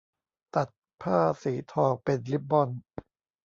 [0.55, 0.69] ตัด
[1.01, 2.69] ผ้าสีทองเป็นริบบอน